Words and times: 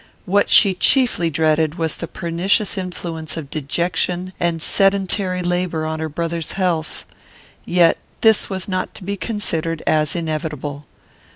What 0.25 0.49
she 0.49 0.73
chiefly 0.73 1.29
dreaded 1.29 1.75
was 1.75 1.95
the 1.97 2.07
pernicious 2.07 2.75
influence 2.75 3.37
of 3.37 3.51
dejection 3.51 4.33
and 4.39 4.59
sedentary 4.59 5.43
labour 5.43 5.85
on 5.85 5.99
her 5.99 6.09
brother's 6.09 6.53
health. 6.53 7.05
Yet 7.65 7.99
this 8.21 8.49
was 8.49 8.67
not 8.67 8.95
to 8.95 9.03
be 9.03 9.15
considered 9.15 9.83
as 9.85 10.15
inevitable. 10.15 10.87